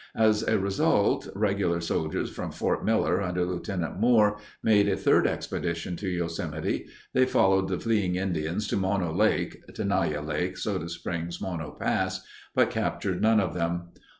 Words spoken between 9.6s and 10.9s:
(Tenaya Lake Soda